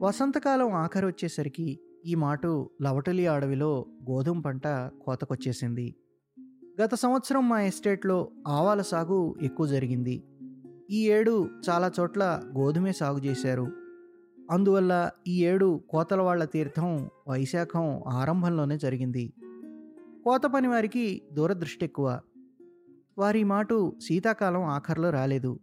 [0.00, 4.62] వసంతకాలం ఆఖరి వచ్చేసరికి ఈ మాటు లవటలి అడవిలో గోధుమ పంట
[5.00, 5.94] కోతకొచ్చేసింది.
[6.82, 10.24] గత సంవత్సరం మా ఎస్టేట్లో ఆవాల సాగు ఎక్కువ జరిగింది.
[10.90, 13.66] ఈ ఏడు చాలా చోట్ల గోధుమే సాగు చేశారు.
[14.50, 19.32] అందువల్ల ఈ ఏడు కోతల వాళ్ళ తీర్థం వైశాఖం ఆరంభంలోనే జరిగింది.
[20.24, 22.20] కోత పని వారికి దూరదృష్టి ఎక్కువ.
[23.20, 25.60] వారి మాటు శీతాకాలం ఆఖర్లో రాలేదు.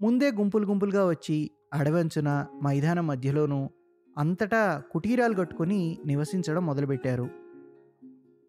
[0.00, 3.70] ముందే గుంపులు గుంపులుగా వచ్చి అడవంచున మైదానం మధ్యలోనూ
[4.18, 7.30] అంతటా కుటీరాలు కట్టుకొని నివసించడం మొదలుపెట్టారు.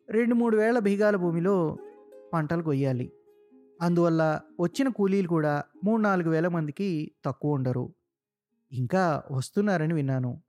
[0.09, 1.77] రెండు మూడు వేల బీగాల భూమిలో
[2.33, 3.11] పంటలు కొయ్యాలి.
[3.81, 7.93] అందువల్ల వచ్చిన కూలీలు కూడా మూడు నాలుగు వేల మందికి తక్కువ ఉండరు.
[8.71, 10.41] ఇంకా వస్తున్నారని విన్నాను.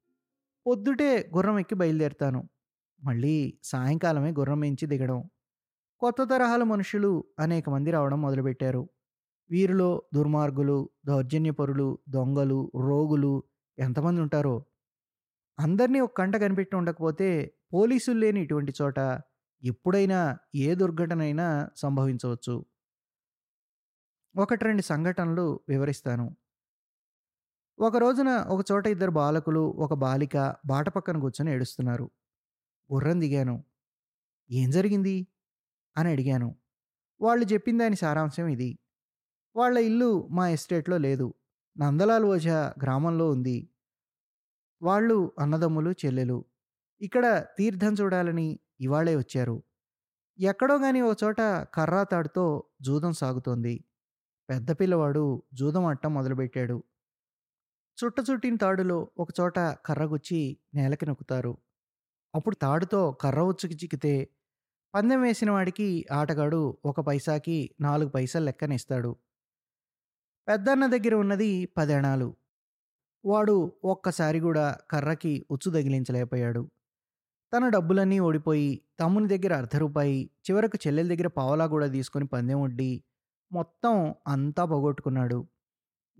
[0.66, 2.48] పొద్దుటే గుర్రం ఎక్కి బయలుదేరుతాను.
[3.02, 5.24] మళ్ళీ సాయంకాలమే గుర్రం ఎంచి దిగడం.
[6.02, 8.82] కొత్త తరహాల మనుషులు అనేక మంది రావడం మొదలుపెట్టారు.
[9.50, 13.32] వీరిలో దుర్మార్గులు దౌర్జన్యపరులు దొంగలు రోగులు
[13.78, 14.56] ఎంతమంది ఉంటారో
[15.58, 17.28] అందరినీ ఒక కంట కనిపెట్టి ఉండకపోతే
[17.72, 18.98] పోలీసులు లేని ఇటువంటి చోట
[19.62, 20.20] ఎప్పుడైనా
[20.58, 22.54] ఏ దుర్ఘటన అయినా సంభవించవచ్చు.
[24.34, 26.26] ఒకటి రెండు సంఘటనలు వివరిస్తాను.
[27.78, 32.06] ఒక రోజున ఒక చోట ఇద్దరు బాలకులు ఒక బాలిక బాట పక్కన కూర్చొని ఏడుస్తున్నారు.
[32.90, 33.56] గుర్రం దిగాను.
[34.50, 35.16] ఏం జరిగింది?
[35.96, 36.56] అని అడిగాను.
[37.20, 38.78] వాళ్ళు చెప్పిన దాని సారాంశం ఇది.
[39.56, 41.34] వాళ్ళ ఇల్లు మా ఎస్టేట్లో లేదు.
[41.78, 43.70] నందలాల్ ఓజా గ్రామంలో ఉంది.
[44.82, 46.44] వాళ్ళు అన్నదమ్ములు చెల్లెలు.
[47.00, 49.62] ఇక్కడ తీర్థం చూడాలని ఇవాళే వచ్చారు.
[50.40, 51.40] ఎక్కడో గాని ఓ చోట
[51.74, 53.84] కర్రా తాడుతో జూదం సాగుతోంది.
[54.50, 56.84] పెద్ద పిల్లవాడు జూదం అట్టం మొదలుపెట్టాడు.
[58.04, 61.58] చుట్ట చుట్టిన తాడులో ఒకచోట కర్రగుచ్చి కర్ర గుచ్చి నేలకి నొక్కుతారు.
[62.34, 64.28] అప్పుడు తాడుతో కర్ర ఉచ్చుకి చిక్కితే
[64.94, 69.10] పందెం వేసిన వాడికి ఆటగాడు ఒక పైసాకి నాలుగు పైసలు లెక్కనిస్తాడు.
[70.48, 72.28] పెద్దన్న దగ్గర ఉన్నది పదేణాలు.
[73.24, 76.62] వాడు ఒక్కసారి కూడా కర్రకి ఉచ్చు తగిలించలేకపోయాడు.
[77.52, 78.68] తన డబ్బులన్నీ ఓడిపోయి
[79.00, 82.90] తమ్ముని దగ్గర అర్ధ రూపాయి చివరకు చెల్లెల దగ్గర పావలా కూడా తీసుకొని పందెం వడ్డి
[83.52, 83.94] మొత్తం
[84.26, 85.38] అంతా పోగొట్టుకున్నాడు.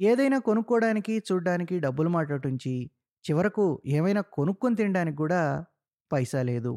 [0.01, 2.75] ఏదైనా కొనుక్కోవడానికి చూడ్డానికి డబ్బులు మాట్లాడుంచి
[3.25, 5.43] చివరకు ఏమైనా కొనుక్కొని తినడానికి కూడా
[6.11, 6.73] పైసా లేదు.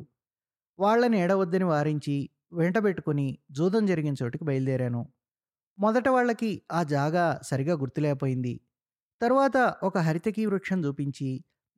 [0.79, 2.15] వాళ్ళని ఏడవద్దని వారించి
[2.53, 5.01] వెంటబెట్టుకుని జూదం జరిగిన చోటుకి బయలుదేరాను.
[5.77, 8.53] మొదట వాళ్ళకి ఆ జాగా సరిగా గుర్తులేకపోయింది.
[9.21, 11.29] తరువాత ఒక హరితకీ వృక్షం చూపించి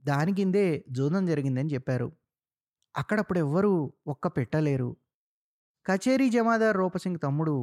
[0.03, 2.07] దాని కిందే జూదం జరిగిందని చెప్పారు.
[2.95, 3.73] అక్కడప్పుడు ఎవ్వరూ
[4.07, 4.91] ఒక్క పెట్టలేరు
[5.85, 7.55] కచేరీ జమాదార్ రూపసింగ్ తమ్ముడు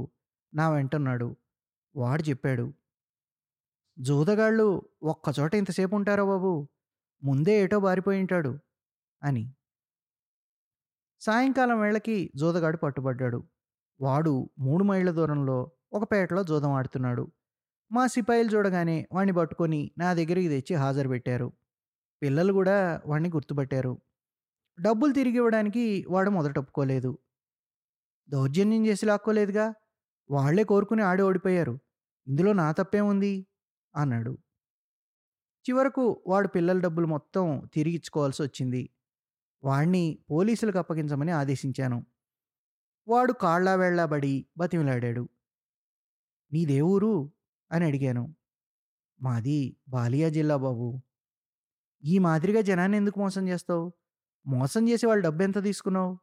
[0.52, 1.28] నా వెంటున్నాడు.
[1.94, 2.66] వాడు చెప్పాడు
[3.96, 4.66] జూదగాళ్ళు
[5.02, 6.52] ఒక్కచోట ఇంతసేపు ఉంటారో బాబు?
[7.22, 8.52] ముందే ఏటో బారిపోయి ఉంటాడు
[9.22, 9.44] అని.
[11.22, 13.38] సాయంకాలం వేళకి జూదగాడు పట్టుబడ్డాడు.
[14.00, 15.58] వాడు మూడు మైళ్ళ దూరంలో
[15.92, 17.24] ఒక పేటలో జూదం ఆడుతున్నాడు.
[17.92, 21.52] మా సిపాయిలు చూడగానే వాణ్ణి పట్టుకొని నా దగ్గరికి తెచ్చి హాజరు పెట్టారు
[22.22, 23.94] పిల్లలు కూడా వాణ్ణి గుర్తుపట్టారు.
[24.80, 27.18] డబ్బులు తిరిగి ఇవ్వడానికి వాడు మొదట ఒప్పుకోలేదు.
[28.28, 29.74] దౌర్జన్యం చేసి లాక్కోలేదుగా.
[30.30, 31.78] వాళ్ళే కోరుకుని ఆడి ఓడిపోయారు.
[32.28, 33.46] ఇందులో నా తప్పేముంది?
[33.96, 34.38] అన్నాడు.
[35.70, 38.82] చివరకు వాడు పిల్లల డబ్బులు మొత్తం తిరిగిచ్చుకోవాల్సి వచ్చింది.
[39.64, 42.06] వాణ్ణి పోలీసులకు అప్పగించమని ఆదేశించాను.
[43.08, 45.28] వాడు కాళ్ళావేళ్ళాబడి బతిమిలాడాడు.
[46.52, 47.32] నీదే ఊరు
[47.72, 48.34] అని అడిగాను.
[49.22, 51.00] మాది బాలియా జిల్లా బాబు.
[52.04, 53.92] ఈ మాదిరిగా జనాన్ని ఎందుకు మోసం చేస్తావు?
[54.46, 56.18] మోసం చేసి వాళ్ళు డబ్బు ఎంత తీసుకున్నావు?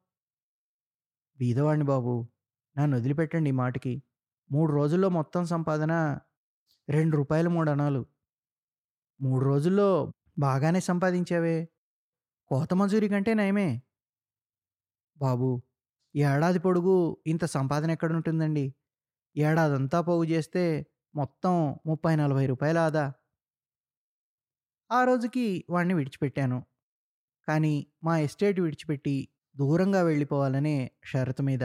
[1.39, 2.27] బీదవాణ్ణి బాబు
[2.77, 4.03] నన్ను వదిలిపెట్టండి ఈ మాటకి.
[4.51, 6.19] మూడు రోజుల్లో మొత్తం సంపాదన
[6.89, 8.05] రెండు రూపాయలు మూడు అనాలు
[9.21, 11.69] మూడు రోజుల్లో బాగానే సంపాదించావే.
[12.51, 13.69] కోత మజూరి కంటే నయమే.
[15.17, 15.49] బాబు
[16.15, 16.95] ఏడాది పొడుగు
[17.27, 18.65] ఇంత సంపాదన ఎక్కడుంటుందండి?
[19.35, 20.63] ఏడాదంతా పోగు చేస్తే
[21.15, 21.53] మొత్తం
[21.85, 23.05] ముప్పై నలభై రూపాయల ఆదా.
[24.89, 26.59] ఆ రోజుకి వాణ్ణి విడిచిపెట్టాను.
[27.47, 27.73] కానీ
[28.03, 29.17] మా ఎస్టేట్ విడిచిపెట్టి
[29.55, 31.63] దూరంగా వెళ్ళిపోవాలనే షరతు మీద.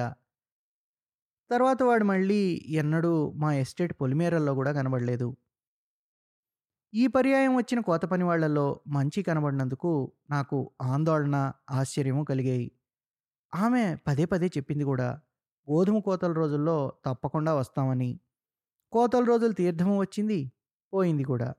[1.50, 2.40] తర్వాత వాడు మళ్ళీ
[2.74, 5.28] ఎన్నడూ మా ఎస్టేట్ పొలిమేరల్లో కూడా కనబడలేదు.
[6.94, 12.72] ఈ పర్యాయం వచ్చిన కోత పని వాళ్ళలో మంచి కనబడినందుకు నాకు ఆందోళన ఆశ్చర్యము కలిగాయి.
[13.54, 15.20] ఆమె పదే పదే చెప్పింది కూడా
[15.70, 18.20] గోధుమ కోతల రోజుల్లో తప్పకుండా వస్తామని.
[18.92, 20.52] కోతల రోజులు తీర్థము వచ్చింది
[20.92, 21.54] పోయింది కూడా.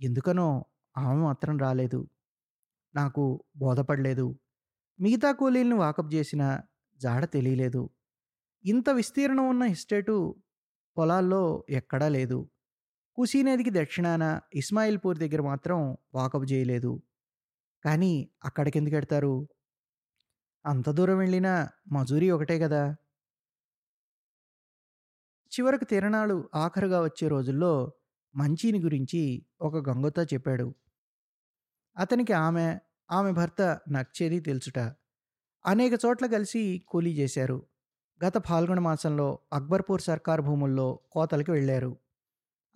[0.00, 0.64] ఎందుకనో
[0.98, 2.08] ఆమె మాత్రం రాలేదు.
[2.94, 4.38] నాకు బోధపడలేదు.
[5.00, 6.60] మిగతా కూలీలను వాకప్ చేసిన
[6.96, 7.90] జాడ తెలియలేదు.
[8.64, 10.36] ఇంత విస్తీర్ణం ఉన్న ఎస్టేటు
[10.98, 12.48] పొలాల్లో ఎక్కడా లేదు.
[13.18, 14.24] కుసీ నదికి దక్షిణాన
[14.54, 15.78] ఇస్మాయిల్పూర్ దగ్గర మాత్రం
[16.14, 16.92] వాకప్ చేయలేదు.
[17.84, 18.12] కానీ
[18.44, 19.34] అక్కడికి ఎందుకు ఎడతారు?
[20.64, 21.52] అంత దూరం వెళ్ళినా
[21.92, 22.82] మజూరీ ఒకటే కదా!
[25.52, 27.72] చివరకు తిరణాలు ఆఖరుగా వచ్చే రోజుల్లో
[28.34, 29.22] మంచిని గురించి
[29.60, 30.66] ఒక గంగతో చెప్పాడు.
[31.96, 32.66] అతనికి ఆమె
[33.10, 34.78] ఆమె భర్త నచ్చేది తెలుసుట.
[35.64, 37.58] అనేక చోట్ల కలిసి కూలీ చేశారు.
[38.20, 41.92] గత ఫాల్గుణ మాసంలో అక్బర్పూర్ సర్కార్ భూముల్లో కోతలకి వెళ్ళారు.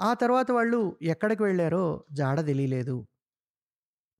[0.01, 3.07] ఆ తర్వాత వాళ్ళు ఎక్కడికి వెళ్ళారో జాడ తెలియలేదు.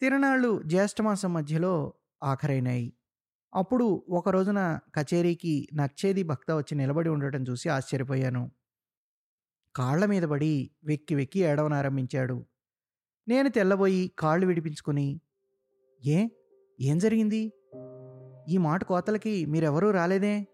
[0.01, 1.93] తిరణాళ్ళు జ్యేష్ఠమాసం మధ్యలో
[2.23, 2.93] ఆఖరైనాయి.
[3.55, 8.51] అప్పుడు ఒక రోజున కచేరీకి నచ్చేది భక్త వచ్చి నిలబడి ఉండటం చూసి ఆశ్చర్యపోయాను.
[9.77, 12.47] కాళ్ళ మీద పడి వెక్కి వెక్కి ఏడవనారంభించాడు
[13.29, 15.21] నేను తెల్లబోయి కాళ్ళు విడిపించుకుని
[16.05, 16.29] ఏ?
[16.81, 17.53] ఏం జరిగింది?
[18.49, 20.47] ఈ మాట కోతలకి మీరెవరూ రాలేదే?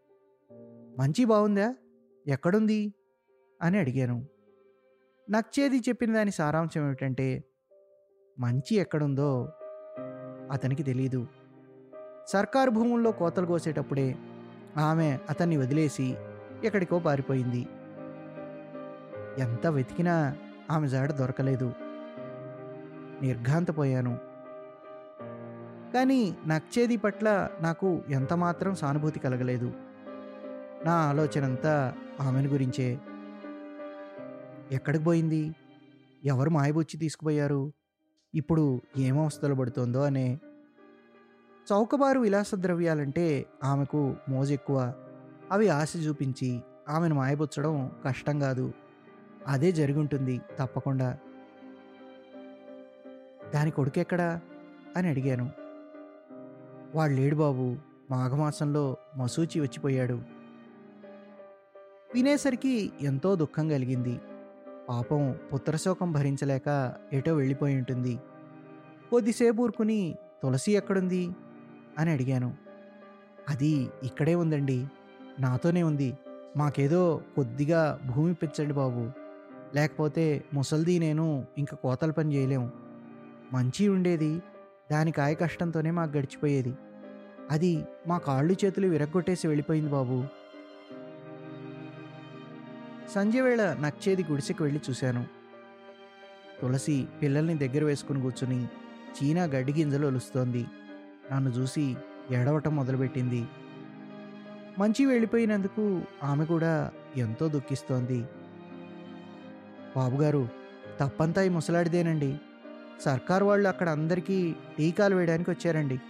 [0.99, 1.77] మంచి బాగుందా
[2.27, 2.95] ఎక్కడుంది?
[3.63, 4.27] అని అడిగాను.
[5.31, 7.45] నచ్చేది చెప్పిన దాని సారాంశం ఏమిటంటే
[8.39, 9.53] మంచి ఎక్కడుందో
[10.53, 11.27] అతనికి తెలీదు.
[12.29, 14.17] సర్కారు భూముల్లో కోతలు కోసేటప్పుడే
[14.77, 16.17] ఆమె అతన్ని వదిలేసి
[16.65, 17.67] ఎక్కడికో పారిపోయింది.
[19.39, 20.37] ఎంత వెతికినా
[20.71, 21.73] ఆమె జాడ దొరకలేదు.
[23.23, 24.19] నిర్ఘాంతపోయాను.
[25.95, 29.73] కానీ నచ్చేది పట్ల నాకు ఎంతమాత్రం సానుభూతి కలగలేదు.
[30.85, 32.99] నా ఆలోచన అంతా ఆమెను గురించే.
[34.73, 35.55] ఎక్కడికి పోయింది?
[36.25, 37.73] ఎవరు మాయబుచ్చి తీసుకుపోయారు?
[38.35, 40.41] ఇప్పుడు ఏమవస్థలు పడుతోందో అనే
[41.73, 44.95] చౌకబారు విలాస ద్రవ్యాలంటే ఆమెకు మోజు ఎక్కువ
[45.53, 48.73] అవి ఆశ చూపించి ఆమెను మాయబుచ్చడం కష్టం కాదు.
[49.47, 51.19] అదే జరుగుంటుంది తప్పకుండా.
[53.55, 54.41] దాని కొడుకెక్కడా?
[54.97, 55.51] అని అడిగాను.
[56.95, 57.77] వాడు లేడు బాబు
[58.11, 60.23] మాఘమాసంలో మసూచి వచ్చిపోయాడు.
[62.15, 64.21] వినేసరికి ఎంతో దుఃఖం కలిగింది.
[64.91, 68.19] పాపం పుత్రశోకం భరించలేక ఎటో వెళ్ళిపోయి ఉంటుంది.
[69.11, 71.31] కొద్దిసేపు ఊరుకుని తులసి ఎక్కడుంది?
[71.99, 72.55] అని అడిగాను.
[73.49, 74.87] అది ఇక్కడే ఉందండి.
[75.41, 76.19] నాతోనే ఉంది.
[76.57, 79.11] మాకేదో కొద్దిగా భూమి పెంచండి బాబు.
[79.75, 82.71] లేకపోతే ముసల్ది నేను ఇంక కోతల పని చేయలేము.
[83.53, 84.43] మంచి ఉండేది.
[84.93, 86.75] దాని కాయ కష్టంతోనే మాకు గడిచిపోయేది.
[87.51, 90.40] అది మా కాళ్ళు చేతులు విరగ్గొట్టేసి వెళ్ళిపోయింది బాబు.
[93.15, 95.27] సంజయ్ వేళ నచ్చేది గుడిసెకి వెళ్ళి చూశాను.
[96.63, 98.69] తులసి పిల్లల్ని దగ్గర వేసుకుని కూర్చుని
[99.17, 100.67] చీనా గడ్డి గింజలు ఒలుస్తోంది.
[101.33, 101.97] నన్ను చూసి
[102.31, 103.47] ఏడవటం మొదలుపెట్టింది.
[104.79, 108.25] మంచి వెళ్ళిపోయినందుకు ఆమె కూడా ఎంతో దుఃఖిస్తోంది.
[109.97, 110.49] బాబుగారు
[111.01, 112.41] తప్పంతా ఈ ముసలాడిదేనండి.
[113.01, 116.01] సర్కార్ వాళ్ళు అక్కడ అందరికీ టీకాలు వేయడానికి వచ్చారండి.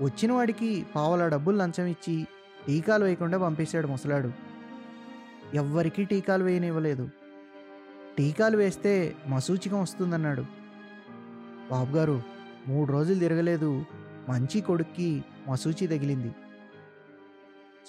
[0.00, 2.26] వచ్చిన వాడికి పావల డబ్బులు లంచం ఇచ్చి
[2.66, 4.45] టీకాలు వేయకుండా పంపేశాడు ముసలాడు.
[5.56, 7.10] ఎవ్వరికీ టీకాలు వేయనివ్వలేదు.
[8.18, 10.42] టీకాలు వేస్తే మసూచికం వస్తుందన్నాడు.
[11.70, 12.22] బాబుగారు
[12.66, 13.84] మూడు రోజులు తిరగలేదు.
[14.28, 16.34] మంచి కొడుక్కి మసూచి తగిలింది.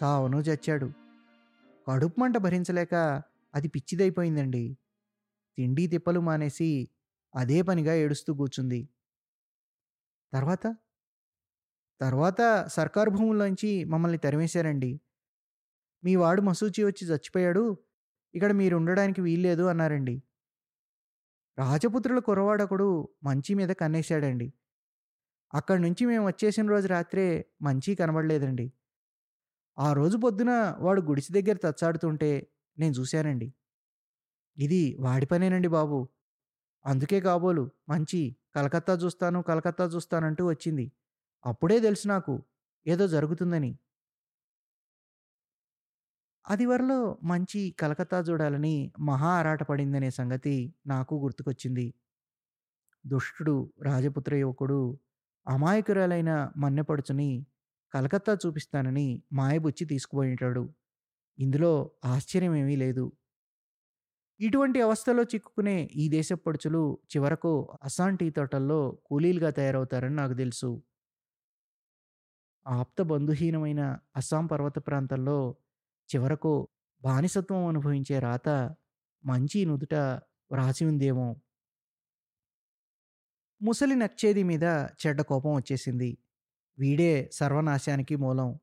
[0.04, 0.92] చావను చచ్చాడు.
[1.88, 3.24] కడుపు మంట భరించలేక
[3.56, 4.78] అది పిచ్చిదైపోయిందండి.
[5.58, 6.90] తిండి తిప్పలు మానేసి
[7.36, 8.90] అదే పనిగా ఏడుస్తూ కూర్చుంది.
[10.34, 10.76] తర్వాత?
[12.02, 15.02] తర్వాత సర్కారు భూముల్లోంచి మమ్మల్ని తరిమేశారండి.
[16.04, 17.78] మీ వాడు మసూచి వచ్చి చచ్చిపోయాడు
[18.34, 20.16] ఇక్కడ మీరు ఉండడానికి వీల్లేదు అన్నారండి.
[21.58, 24.54] రాజపుత్రుల కురవాడొకడు మంచి మీద కన్నేశాడండి.
[25.54, 28.72] అక్కడి నుంచి మేము వచ్చేసిన రోజు రాత్రే మంచి కనబడలేదండి.
[29.78, 32.48] ఆ రోజు పొద్దున వాడు గుడిసి దగ్గర తచ్చాడుతుంటే
[32.78, 33.54] నేను చూశానండి.
[34.58, 36.08] ఇది వాడి పనేనండి బాబు.
[36.86, 40.92] అందుకే కాబోలు మంచి కలకత్తా చూస్తాను కలకత్తా చూస్తానంటూ వచ్చింది.
[41.46, 42.44] అప్పుడే తెలుసు నాకు
[42.88, 43.72] ఏదో జరుగుతుందని.
[46.48, 51.94] అదివరలో మంచి కలకత్తా చూడాలని మహా ఆరాటపడిందనే సంగతి నాకు గుర్తుకొచ్చింది.
[53.06, 55.00] దుష్టుడు రాజపుత్ర యువకుడు
[55.48, 57.46] అమాయకురాలైన మన్నెపడుచుని
[57.94, 60.64] కలకత్తా చూపిస్తానని మాయబుచ్చి తీసుకుపోయింటాడు.
[61.40, 63.12] ఇందులో ఆశ్చర్యమేమీ లేదు.
[64.40, 70.82] ఇటువంటి అవస్థలో చిక్కుకునే ఈ దేశపడుచులు చివరకు అస్సాం టీ తోటల్లో కూలీలుగా తయారవుతారని నాకు తెలుసు.
[72.66, 73.82] ఆప్త బంధుహీనమైన
[74.16, 75.56] అస్సాం పర్వత ప్రాంతాల్లో
[76.16, 76.68] చివరకు
[77.02, 78.76] బానిసత్వం అనుభవించే రాత
[79.26, 79.94] మంచి నుదుట
[80.52, 81.36] వ్రాసి ఉందేమో.
[83.62, 84.64] ముసలి నచ్చేది మీద
[85.08, 86.18] చెడ్డ కోపం వచ్చేసింది.
[86.80, 88.60] వీడే సర్వనాశానికి మూలం.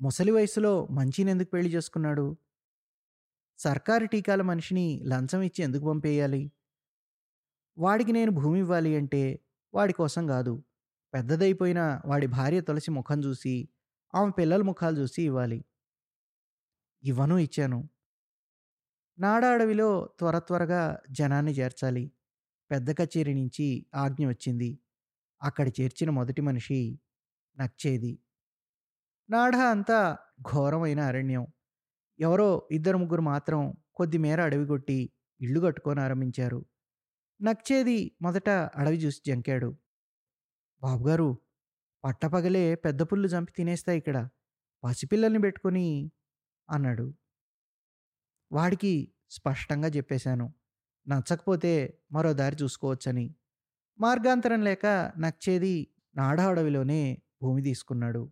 [0.00, 2.36] ముసలి వయసులో మంచినెందుకు పెళ్ళి చేసుకున్నాడు?
[3.58, 6.52] సర్కారు టీకాల మనిషిని లంచం ఇచ్చి ఎందుకు పంపేయాలి?
[7.78, 9.40] వాడికి నేను భూమి ఇవ్వాలి అంటే
[9.74, 10.62] వాడి కోసం కాదు.
[11.14, 13.68] పెద్దదైపోయిన వాడి భార్య తులసి ముఖం చూసి
[14.14, 15.64] ఆమె పిల్లల ముఖాలు చూసి ఇవ్వాలి.
[17.04, 17.88] ఇవ్వను ఇచ్చాను.
[19.18, 22.12] నాడా అడవిలో త్వర త్వరగా జనాన్ని చేర్చాలి.
[22.70, 24.78] పెద్ద కచేరీ నుంచి ఆజ్ఞ వచ్చింది.
[25.42, 27.00] అక్కడ చేర్చిన మొదటి మనిషి
[27.58, 28.18] నచ్చేది
[29.30, 30.16] నాడ అంతా
[30.52, 31.46] ఘోరమైన అరణ్యం.
[32.20, 36.66] ఎవరో ఇద్దరు ముగ్గురు మాత్రం కొద్దిమేర అడవి కొట్టి ఇల్లు కట్టుకొని ఆరంభించారు.
[37.42, 39.76] నచ్చేది మొదట అడవి చూసి జంకాడు.
[40.82, 41.38] బాబుగారు
[42.04, 44.28] పట్టపగలే పెద్ద పుల్లు చంపి తినేస్తాయి ఇక్కడ.
[44.84, 46.12] పసిపిల్లల్ని పెట్టుకొని
[46.70, 47.12] అన్నాడు.
[48.52, 48.92] వాడికి
[49.30, 50.46] స్పష్టంగా చెప్పేశాను
[51.06, 51.72] నచ్చకపోతే
[52.12, 53.34] మరో దారి చూసుకోవచ్చని.
[54.00, 54.86] మార్గాంతరం లేక
[55.18, 55.74] నచ్చేది
[56.16, 58.22] నాడ అడవిలోనే భూమి తీసుకున్నాడు.